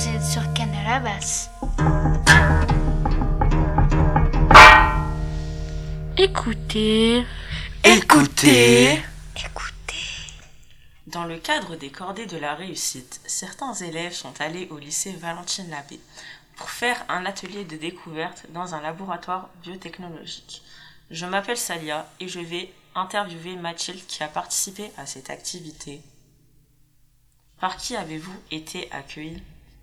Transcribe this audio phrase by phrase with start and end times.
[0.00, 1.50] Vous êtes sur Canal Basse.
[6.16, 7.26] Écoutez.
[7.84, 9.02] Écoutez.
[9.36, 9.94] Écoutez.
[11.06, 15.68] Dans le cadre des cordées de la réussite, certains élèves sont allés au lycée Valentine
[15.68, 16.00] Labbé
[16.56, 20.62] pour faire un atelier de découverte dans un laboratoire biotechnologique.
[21.10, 26.00] Je m'appelle Salia et je vais interviewer Mathilde qui a participé à cette activité.
[27.60, 29.42] Par qui avez-vous été accueilli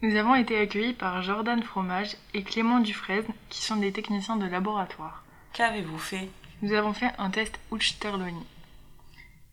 [0.00, 4.46] Nous avons été accueillis par Jordan Fromage et Clément Dufresne, qui sont des techniciens de
[4.46, 5.24] laboratoire.
[5.54, 6.28] Qu'avez-vous fait?
[6.62, 8.46] Nous avons fait un test Uchterloni.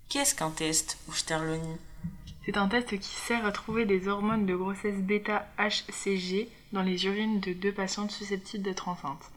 [0.07, 1.77] Qu'est-ce qu'un test Uchterloni
[2.45, 7.39] C'est un test qui sert à trouver des hormones de grossesse bêta-HCG dans les urines
[7.39, 9.31] de deux patientes susceptibles d'être enceintes.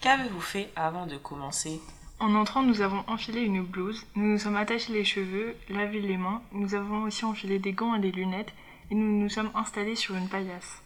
[0.00, 1.80] Qu'avez-vous fait avant de commencer?
[2.20, 6.18] En entrant, nous avons enfilé une blouse, nous nous sommes attachés les cheveux, lavé les
[6.18, 8.52] mains, nous avons aussi enfilé des gants et des lunettes,
[8.92, 10.82] et nous nous sommes installés sur une paillasse.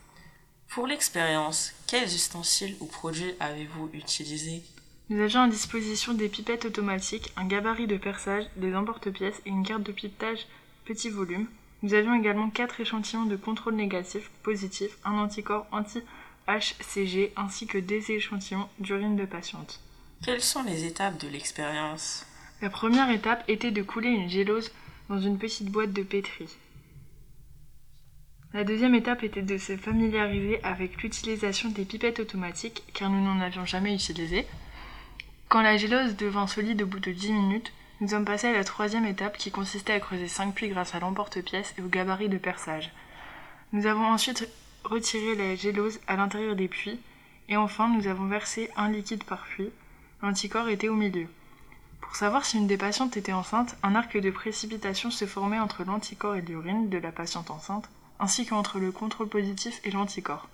[0.69, 4.63] Pour l'expérience, quels ustensiles ou produits avez-vous utilisés?
[5.09, 9.67] Nous avions à disposition des pipettes automatiques, un gabarit de perçage, des emporte-pièces et une
[9.67, 10.47] carte de pipetage
[10.85, 11.49] petit volume.
[11.83, 18.13] Nous avions également quatre échantillons de contrôle négatif, positif, un anticorps anti-HCG ainsi que des
[18.13, 19.81] échantillons d'urine de patiente.
[20.25, 22.25] Quelles sont les étapes de l'expérience?
[22.63, 24.71] La première étape était de couler une gélose
[25.09, 26.47] dans une petite boîte de pétri.
[28.55, 33.41] La deuxième étape était de se familiariser avec l'utilisation des pipettes automatiques car nous n'en
[33.41, 34.47] avions jamais utilisé.
[35.49, 38.65] Quand la gélose devint solide au bout de 10 minutes, nous sommes passés à la
[38.65, 42.39] troisième étape qui consistait à creuser 5 puits grâce à l'emporte-pièce et au gabarit de
[42.39, 42.93] perçage.
[43.73, 44.49] Nous avons ensuite
[44.85, 47.01] retiré la gélose à l'intérieur des puits
[47.49, 49.71] et enfin nous avons versé un liquide par puits.
[50.23, 51.27] L'anticorps était au milieu.
[52.01, 55.85] Pour savoir si une des patientes était enceinte, un arc de précipitation se formait entre
[55.85, 57.89] l'anticorps et l'urine de la patiente enceinte,
[58.21, 60.49] ainsi qu'entre le contrôle positif et l'anticorps.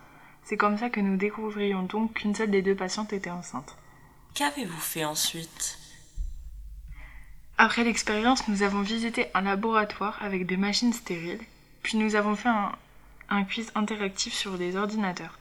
[0.45, 3.77] C'est comme ça que nous découvrions donc qu'une seule des deux patientes était enceinte.
[4.35, 5.79] Qu'avez-vous fait ensuite?
[7.59, 11.41] Après l'expérience, nous avons visité un laboratoire avec des machines stériles,
[11.83, 12.73] puis nous avons fait un,
[13.29, 15.39] un quiz interactif sur des ordinateurs.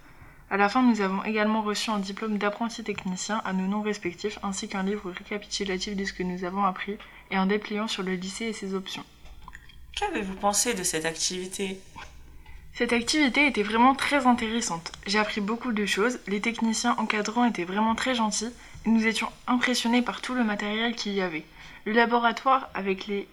[0.50, 4.38] À la fin, nous avons également reçu un diplôme d'apprenti technicien à nos noms respectifs,
[4.44, 6.98] ainsi qu'un livre récapitulatif de ce que nous avons appris
[7.32, 9.06] et un dépliant sur le lycée et ses options.
[9.96, 11.80] Qu'avez-vous pensé de cette activité?
[12.74, 14.92] Cette activité était vraiment très intéressante.
[15.06, 18.52] J'ai appris beaucoup de choses, les techniciens encadrants étaient vraiment très gentils,
[18.86, 21.46] et nous étions impressionnés par tout le matériel qu'il y avait.
[21.86, 23.28] Le laboratoire avec les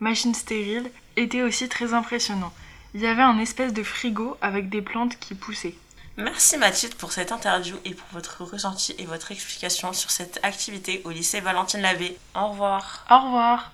[0.00, 2.52] machines stériles était aussi très impressionnant.
[2.94, 5.74] Il y avait un espèce de frigo avec des plantes qui poussaient.
[6.16, 11.02] Merci Mathilde pour cette interview et pour votre ressenti et votre explication sur cette activité
[11.04, 12.16] au lycée Valentine Lavé.
[12.34, 13.04] Au revoir.
[13.10, 13.70] Au revoir.